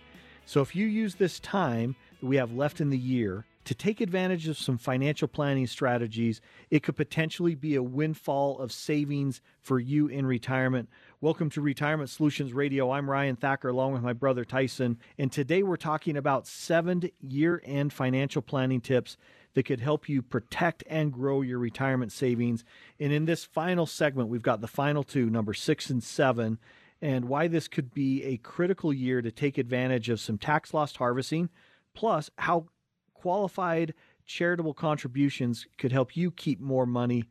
[0.47, 4.01] So if you use this time that we have left in the year to take
[4.01, 9.79] advantage of some financial planning strategies, it could potentially be a windfall of savings for
[9.79, 10.89] you in retirement.
[11.23, 12.91] Welcome to Retirement Solutions Radio.
[12.91, 17.61] I'm Ryan Thacker along with my brother Tyson, and today we're talking about seven year
[17.63, 19.15] end financial planning tips
[19.53, 22.65] that could help you protect and grow your retirement savings.
[22.99, 26.59] And in this final segment, we've got the final two, number six and seven,
[27.01, 30.93] and why this could be a critical year to take advantage of some tax loss
[30.93, 31.49] harvesting,
[31.93, 32.65] plus how
[33.13, 33.93] qualified
[34.25, 37.29] charitable contributions could help you keep more money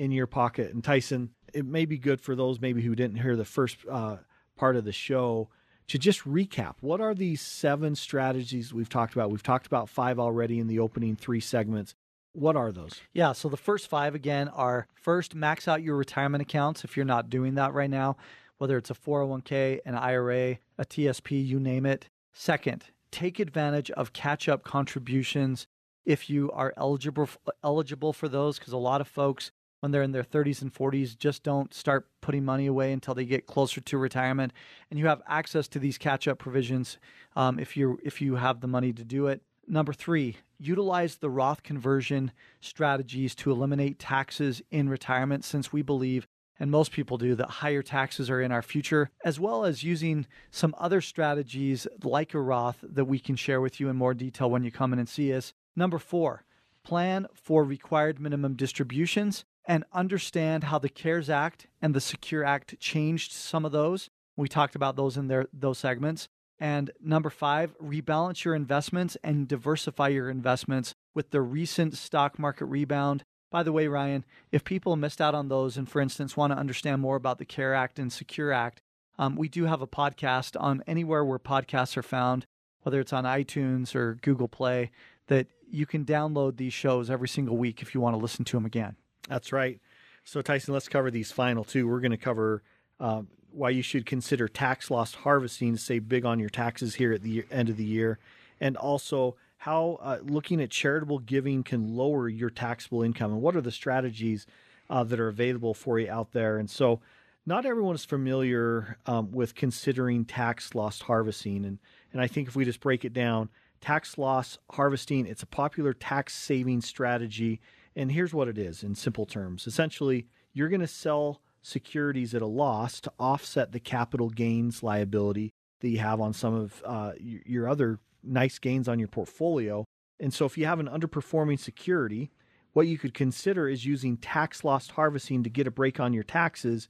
[0.00, 0.72] in your pocket.
[0.72, 4.16] And Tyson, it may be good for those maybe who didn't hear the first uh,
[4.56, 5.48] part of the show
[5.88, 6.74] to just recap.
[6.80, 9.30] What are these seven strategies we've talked about?
[9.30, 11.94] We've talked about five already in the opening three segments.
[12.32, 13.00] What are those?
[13.12, 17.04] Yeah so the first five again are first max out your retirement accounts if you're
[17.04, 18.16] not doing that right now
[18.58, 22.08] whether it's a 401k an ira a tsp you name it.
[22.32, 25.66] Second take advantage of catch up contributions
[26.04, 27.28] if you are eligible
[27.64, 31.18] eligible for those because a lot of folks when they're in their 30s and 40s
[31.18, 34.52] just don't start putting money away until they get closer to retirement.
[34.90, 36.98] And you have access to these catch up provisions
[37.34, 39.42] um, if you if you have the money to do it.
[39.66, 46.26] Number three, utilize the Roth conversion strategies to eliminate taxes in retirement, since we believe,
[46.58, 50.26] and most people do, that higher taxes are in our future, as well as using
[50.50, 54.50] some other strategies like a Roth that we can share with you in more detail
[54.50, 55.54] when you come in and see us.
[55.76, 56.44] Number four,
[56.82, 62.78] plan for required minimum distributions and understand how the CARES Act and the Secure Act
[62.80, 64.08] changed some of those.
[64.36, 66.28] We talked about those in their those segments.
[66.58, 72.66] And number five, rebalance your investments and diversify your investments with the recent stock market
[72.66, 73.22] rebound.
[73.50, 76.58] By the way, Ryan, if people missed out on those and, for instance, want to
[76.58, 78.80] understand more about the CARE Act and Secure Act,
[79.18, 82.46] um, we do have a podcast on anywhere where podcasts are found,
[82.82, 84.90] whether it's on iTunes or Google Play,
[85.26, 88.56] that you can download these shows every single week if you want to listen to
[88.56, 88.96] them again.
[89.30, 89.80] That's right.
[90.24, 91.86] So, Tyson, let's cover these final two.
[91.86, 92.62] We're going to cover
[92.98, 97.12] um, why you should consider tax loss harvesting to save big on your taxes here
[97.12, 98.18] at the end of the year,
[98.60, 103.54] and also how uh, looking at charitable giving can lower your taxable income and what
[103.54, 104.46] are the strategies
[104.88, 106.58] uh, that are available for you out there.
[106.58, 107.00] And so,
[107.46, 111.78] not everyone is familiar um, with considering tax loss harvesting, and
[112.12, 113.48] and I think if we just break it down,
[113.80, 117.60] tax loss harvesting it's a popular tax saving strategy,
[118.00, 119.66] and here's what it is in simple terms.
[119.66, 125.52] Essentially, you're going to sell securities at a loss to offset the capital gains liability
[125.80, 129.84] that you have on some of uh, your other nice gains on your portfolio.
[130.18, 132.30] And so, if you have an underperforming security,
[132.72, 136.24] what you could consider is using tax loss harvesting to get a break on your
[136.24, 136.88] taxes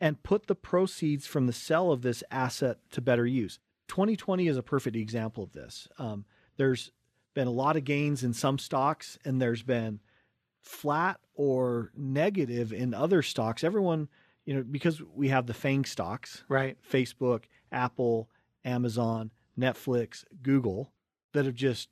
[0.00, 3.58] and put the proceeds from the sale of this asset to better use.
[3.88, 5.86] 2020 is a perfect example of this.
[5.98, 6.24] Um,
[6.56, 6.92] there's
[7.34, 10.00] been a lot of gains in some stocks, and there's been
[10.66, 13.62] flat or negative in other stocks.
[13.62, 14.08] Everyone,
[14.44, 16.76] you know, because we have the FANG stocks, right?
[16.90, 18.28] Facebook, Apple,
[18.64, 20.92] Amazon, Netflix, Google,
[21.32, 21.88] that have just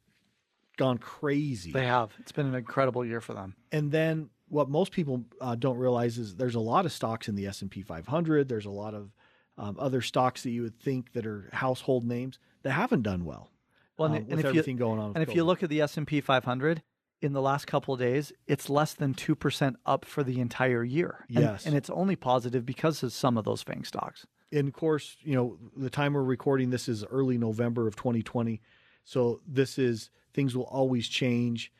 [0.76, 1.70] gone crazy.
[1.70, 2.12] They have.
[2.18, 3.54] It's been an incredible year for them.
[3.70, 7.36] And then what most people uh, don't realize is there's a lot of stocks in
[7.36, 8.48] the S&P 500.
[8.48, 9.12] There's a lot of
[9.56, 13.50] um, other stocks that you would think that are household names that haven't done well.
[13.96, 15.80] Well, and, um, and if everything you, going on, and if you look at the
[15.80, 16.82] S&P 500,
[17.20, 21.24] in the last couple of days, it's less than 2% up for the entire year.
[21.28, 21.66] And, yes.
[21.66, 24.26] And it's only positive because of some of those FANG stocks.
[24.52, 28.60] And of course, you know, the time we're recording this is early November of 2020.
[29.04, 31.72] So this is things will always change.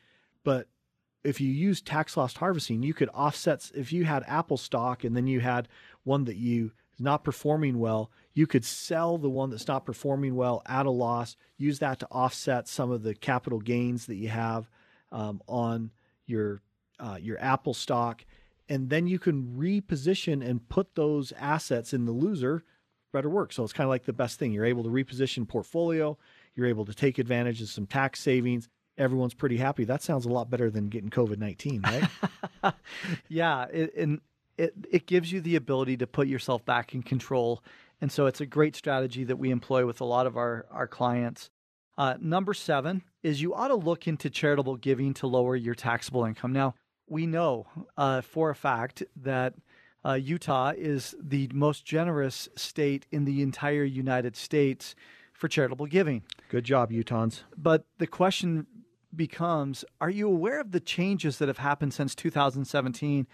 [0.44, 0.68] But
[1.23, 5.16] if you use tax loss harvesting, you could offset if you had Apple stock and
[5.16, 5.68] then you had
[6.05, 10.35] one that you is not performing well, you could sell the one that's not performing
[10.37, 14.29] well at a loss, use that to offset some of the capital gains that you
[14.29, 14.68] have
[15.14, 15.90] um, on
[16.27, 16.61] your
[17.00, 18.27] uh, your Apple stock,
[18.68, 22.64] and then you can reposition and put those assets in the loser
[23.14, 23.53] better work.
[23.53, 24.53] So it's kind of like the best thing.
[24.53, 26.18] You're able to reposition portfolio.
[26.55, 28.68] You're able to take advantage of some tax savings.
[28.98, 29.85] Everyone's pretty happy.
[29.85, 32.74] That sounds a lot better than getting COVID nineteen, right?
[33.29, 34.20] yeah, it, and
[34.59, 37.62] it it gives you the ability to put yourself back in control,
[38.00, 40.87] and so it's a great strategy that we employ with a lot of our our
[40.87, 41.50] clients.
[41.96, 46.24] Uh, number seven is you ought to look into charitable giving to lower your taxable
[46.24, 46.52] income.
[46.52, 46.74] Now,
[47.09, 49.54] we know uh, for a fact that
[50.04, 54.94] uh, Utah is the most generous state in the entire United States
[55.33, 56.22] for charitable giving.
[56.48, 57.42] Good job, Utahns.
[57.57, 58.66] But the question
[59.14, 63.26] becomes Are you aware of the changes that have happened since 2017?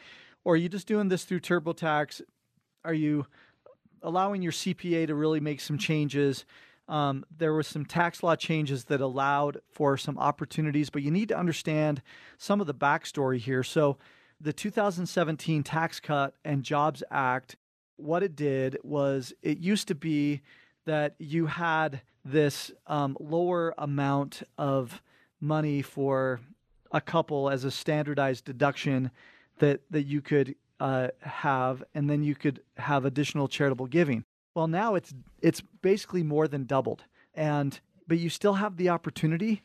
[0.44, 2.22] Or are you just doing this through TurboTax?
[2.84, 3.26] Are you
[4.02, 6.44] allowing your CPA to really make some changes?
[6.90, 11.28] Um, there were some tax law changes that allowed for some opportunities, but you need
[11.28, 12.02] to understand
[12.36, 13.62] some of the backstory here.
[13.62, 13.96] So,
[14.42, 17.56] the 2017 Tax Cut and Jobs Act,
[17.96, 20.40] what it did was it used to be
[20.86, 25.02] that you had this um, lower amount of
[25.40, 26.40] money for
[26.90, 29.10] a couple as a standardized deduction
[29.58, 34.24] that that you could uh, have, and then you could have additional charitable giving.
[34.60, 37.04] Well, now it's it's basically more than doubled.
[37.32, 39.62] And but you still have the opportunity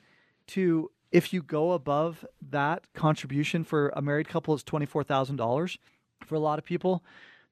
[0.48, 5.78] to if you go above that contribution for a married couple is $24,000
[6.26, 7.04] for a lot of people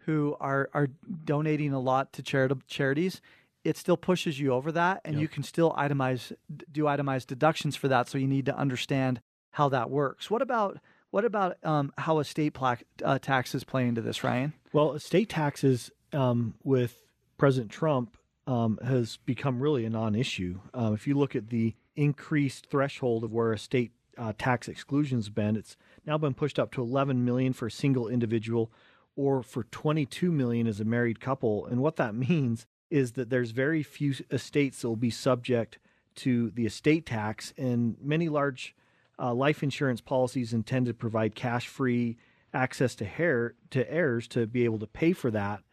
[0.06, 0.88] who are are
[1.26, 3.20] donating a lot to charitable charities
[3.66, 5.22] it still pushes you over that and yep.
[5.24, 6.32] you can still itemize
[6.72, 9.20] do itemized deductions for that so you need to understand
[9.52, 10.80] how that works what about
[11.12, 15.92] what about um, how estate pla- uh, taxes play into this ryan well estate taxes
[16.14, 17.03] um, with
[17.38, 18.18] President Trump
[18.48, 20.60] um, has become really a non-issue.
[20.74, 25.30] Um, if you look at the increased threshold of where a state uh, tax exclusion's
[25.30, 28.72] been, it's now been pushed up to 11 million for a single individual,
[29.16, 31.66] or for 22 million as a married couple.
[31.66, 35.80] And what that means is that there's very few estates that will be subject
[36.16, 38.76] to the estate tax, and many large
[39.18, 42.18] uh, life insurance policies intend to provide cash free
[42.54, 45.64] access to hair to heirs to be able to pay for that.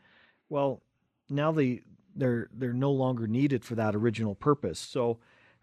[0.48, 0.82] Well,
[1.30, 1.82] now they
[2.14, 4.78] they're they're no longer needed for that original purpose.
[4.78, 5.18] So,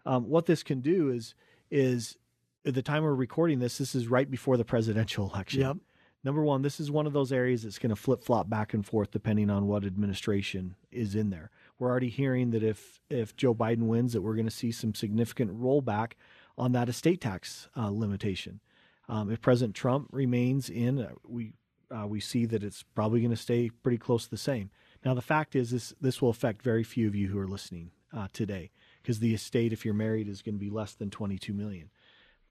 [0.06, 1.34] um, what this can do is
[1.70, 2.16] is
[2.64, 5.60] at the time we're recording this, this is right before the presidential election.
[5.60, 5.76] Yep.
[6.24, 8.84] Number one, this is one of those areas that's going to flip flop back and
[8.84, 11.50] forth depending on what administration is in there.
[11.78, 14.94] We're already hearing that if if Joe Biden wins, that we're going to see some
[14.94, 16.12] significant rollback
[16.56, 18.60] on that estate tax uh, limitation.
[19.08, 21.54] Um, if President Trump remains in, uh, we
[21.90, 24.70] uh, we see that it's probably going to stay pretty close to the same.
[25.04, 27.90] Now, the fact is, this this will affect very few of you who are listening
[28.12, 28.70] uh, today,
[29.02, 31.90] because the estate, if you're married, is going to be less than 22 million.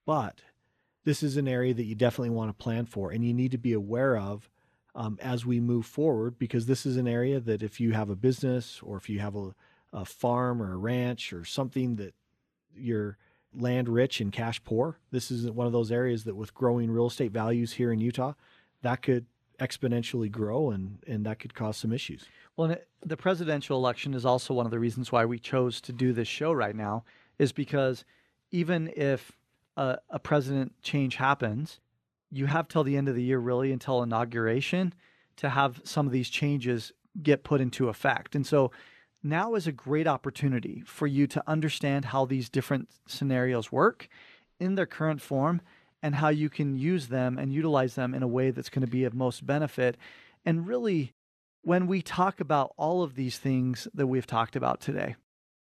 [0.06, 0.42] But
[1.04, 3.58] this is an area that you definitely want to plan for, and you need to
[3.58, 4.50] be aware of
[4.96, 8.16] um, as we move forward, because this is an area that if you have a
[8.16, 9.54] business or if you have a,
[9.94, 12.14] a farm or a ranch or something that
[12.76, 13.18] you're
[13.54, 17.08] land rich and cash poor, this is one of those areas that with growing real
[17.08, 18.34] estate values here in Utah,
[18.82, 19.26] that could
[19.60, 22.26] exponentially grow and, and that could cause some issues.
[22.56, 26.14] Well, the presidential election is also one of the reasons why we chose to do
[26.14, 27.04] this show right now,
[27.38, 28.04] is because
[28.52, 29.32] even if
[29.76, 31.80] a, a president change happens,
[32.32, 34.94] you have till the end of the year, really, until inauguration,
[35.38, 36.92] to have some of these changes
[37.22, 38.36] get put into effect.
[38.36, 38.72] And so
[39.24, 44.10] now is a great opportunity for you to understand how these different scenarios work
[44.60, 45.62] in their current form
[46.08, 48.90] and how you can use them and utilize them in a way that's going to
[48.90, 49.98] be of most benefit.
[50.46, 51.12] And really,
[51.64, 55.18] when we talk about all of these things that we've talked about today,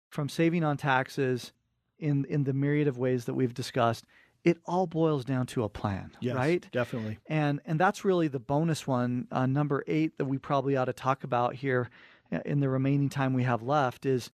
[0.09, 1.53] from saving on taxes
[1.99, 4.03] in in the myriad of ways that we've discussed,
[4.43, 6.67] it all boils down to a plan, yes, right?
[6.71, 7.19] Definitely.
[7.27, 10.93] And and that's really the bonus one, uh, number eight that we probably ought to
[10.93, 11.87] talk about here
[12.31, 14.31] uh, in the remaining time we have left is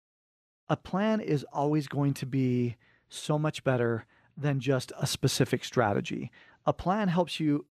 [0.70, 2.78] a plan is always going to be
[3.10, 4.06] so much better
[4.38, 6.32] than just a specific strategy.
[6.66, 7.66] A plan helps you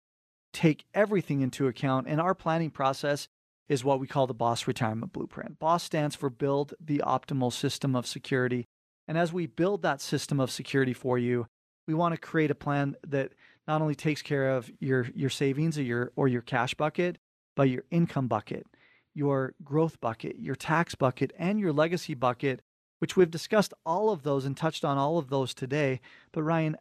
[0.52, 3.28] take everything into account, and our planning process
[3.68, 5.58] is what we call the BOSS Retirement Blueprint.
[5.58, 8.64] BOSS stands for Build the Optimal System of Security.
[9.08, 11.46] And as we build that system of security for you,
[11.86, 13.32] we want to create a plan that
[13.68, 17.18] not only takes care of your, your savings or your, or your cash bucket,
[17.54, 18.66] but your income bucket,
[19.14, 22.60] your growth bucket, your tax bucket, and your legacy bucket,
[22.98, 26.00] which we've discussed all of those and touched on all of those today.
[26.32, 26.76] But Ryan,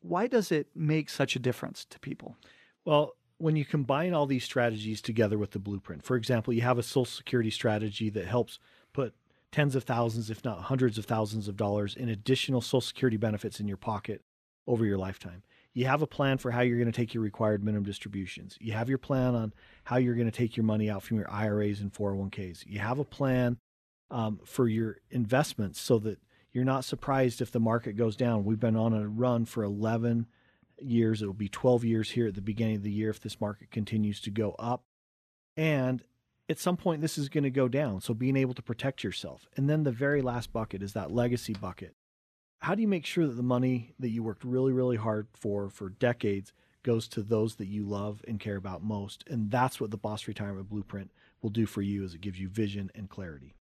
[0.00, 2.36] why does it make such a difference to people?
[2.84, 6.78] Well, when you combine all these strategies together with the blueprint, for example, you have
[6.78, 8.58] a social security strategy that helps
[8.92, 9.14] put
[9.50, 13.60] tens of thousands, if not hundreds of thousands of dollars in additional social security benefits
[13.60, 14.22] in your pocket
[14.66, 15.42] over your lifetime.
[15.72, 18.56] You have a plan for how you're going to take your required minimum distributions.
[18.60, 19.52] You have your plan on
[19.82, 22.64] how you're going to take your money out from your IRAs and 401ks.
[22.66, 23.58] You have a plan
[24.14, 26.20] um, for your investments so that
[26.52, 28.44] you're not surprised if the market goes down.
[28.44, 30.26] We've been on a run for 11
[30.80, 31.20] years.
[31.20, 34.20] It'll be 12 years here at the beginning of the year if this market continues
[34.20, 34.84] to go up.
[35.56, 36.00] And
[36.48, 38.00] at some point, this is going to go down.
[38.00, 39.48] So being able to protect yourself.
[39.56, 41.96] And then the very last bucket is that legacy bucket.
[42.60, 45.68] How do you make sure that the money that you worked really, really hard for
[45.70, 46.52] for decades
[46.84, 49.24] goes to those that you love and care about most?
[49.28, 51.10] And that's what the BOSS Retirement Blueprint
[51.42, 53.56] will do for you as it gives you vision and clarity.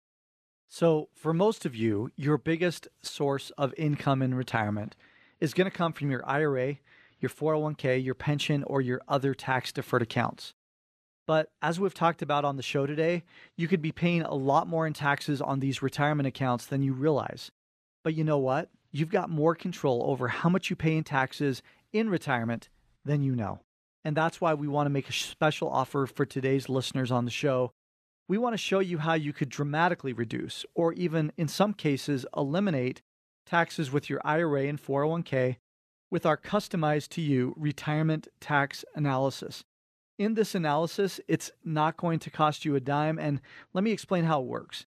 [0.68, 4.94] So, for most of you, your biggest source of income in retirement
[5.40, 6.76] is going to come from your IRA,
[7.20, 10.52] your 401k, your pension, or your other tax deferred accounts.
[11.26, 13.24] But as we've talked about on the show today,
[13.56, 16.92] you could be paying a lot more in taxes on these retirement accounts than you
[16.92, 17.50] realize.
[18.04, 18.70] But you know what?
[18.92, 21.62] You've got more control over how much you pay in taxes
[21.92, 22.68] in retirement
[23.04, 23.60] than you know.
[24.04, 27.30] And that's why we want to make a special offer for today's listeners on the
[27.30, 27.72] show.
[28.28, 32.26] We want to show you how you could dramatically reduce, or even in some cases,
[32.36, 33.00] eliminate
[33.46, 35.56] taxes with your IRA and 401k
[36.10, 39.64] with our customized to you retirement tax analysis.
[40.18, 43.18] In this analysis, it's not going to cost you a dime.
[43.18, 43.40] And
[43.72, 44.84] let me explain how it works.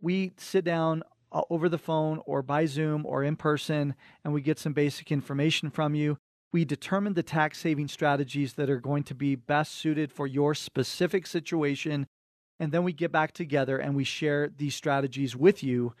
[0.00, 3.94] We sit down uh, over the phone or by Zoom or in person,
[4.24, 6.16] and we get some basic information from you.
[6.52, 10.54] We determine the tax saving strategies that are going to be best suited for your
[10.54, 12.06] specific situation.
[12.62, 15.94] And then we get back together and we share these strategies with you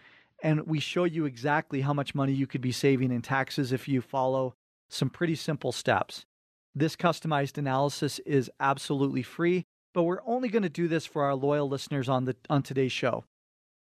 [0.44, 3.88] and we show you exactly how much money you could be saving in taxes if
[3.88, 4.54] you follow
[4.88, 6.24] some pretty simple steps.
[6.72, 11.34] This customized analysis is absolutely free, but we're only going to do this for our
[11.34, 13.24] loyal listeners on the on today's show.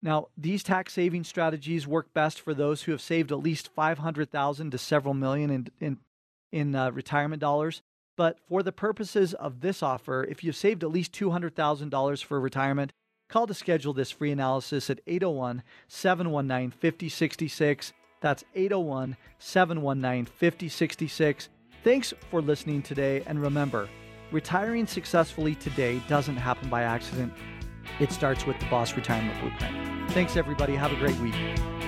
[0.01, 4.71] Now, these tax saving strategies work best for those who have saved at least 500,000
[4.71, 5.97] to several million in in
[6.51, 7.83] in uh, retirement dollars.
[8.17, 12.91] But for the purposes of this offer, if you've saved at least $200,000 for retirement,
[13.31, 17.93] Call to schedule this free analysis at 801 719 5066.
[18.19, 21.49] That's 801 719 5066.
[21.81, 23.23] Thanks for listening today.
[23.25, 23.87] And remember,
[24.33, 27.31] retiring successfully today doesn't happen by accident.
[28.01, 30.11] It starts with the Boss Retirement Blueprint.
[30.11, 30.75] Thanks, everybody.
[30.75, 31.80] Have a great week.